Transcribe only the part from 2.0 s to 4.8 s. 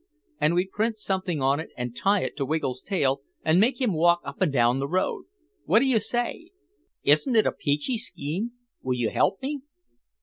it to Wiggle's tail and make him walk up and down